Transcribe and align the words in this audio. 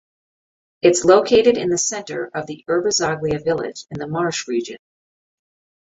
It’s 0.81 1.05
located 1.05 1.57
in 1.59 1.69
the 1.69 1.77
center 1.77 2.31
of 2.33 2.47
the 2.47 2.65
Urbisaglia 2.67 3.43
village, 3.45 3.85
in 3.91 3.99
the 3.99 4.07
Marche 4.07 4.47
region. 4.47 4.77